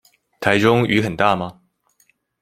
[0.39, 1.61] 臺中雨很大嗎？